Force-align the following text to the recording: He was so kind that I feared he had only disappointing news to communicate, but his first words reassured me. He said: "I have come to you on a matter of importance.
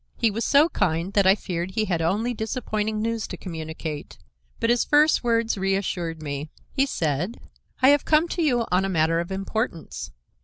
He 0.17 0.31
was 0.31 0.43
so 0.43 0.67
kind 0.67 1.13
that 1.13 1.27
I 1.27 1.35
feared 1.35 1.75
he 1.75 1.85
had 1.85 2.01
only 2.01 2.33
disappointing 2.33 3.03
news 3.03 3.27
to 3.27 3.37
communicate, 3.37 4.17
but 4.59 4.71
his 4.71 4.83
first 4.83 5.23
words 5.23 5.59
reassured 5.59 6.23
me. 6.23 6.49
He 6.71 6.87
said: 6.87 7.39
"I 7.83 7.89
have 7.89 8.03
come 8.03 8.27
to 8.29 8.41
you 8.41 8.65
on 8.71 8.83
a 8.83 8.89
matter 8.89 9.19
of 9.19 9.31
importance. 9.31 10.09